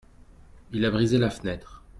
Il 0.71 0.83
a 0.83 0.89
brisé 0.89 1.19
la 1.19 1.29
fenêtre. 1.29 1.83